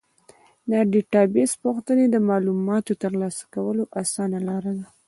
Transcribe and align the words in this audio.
د 0.69 0.71
ډیټابیس 0.91 1.51
پوښتنې 1.63 2.05
د 2.09 2.15
معلوماتو 2.29 2.93
ترلاسه 3.03 3.43
کولو 3.53 3.83
اسانه 4.01 4.39
لاره 4.47 4.71
ده. 4.79 4.87